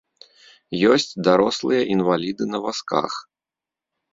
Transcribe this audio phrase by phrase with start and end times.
[0.91, 3.11] Ёсць дарослыя інваліды на вазках.